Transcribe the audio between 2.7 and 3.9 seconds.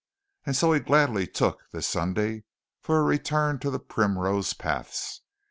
for a return to the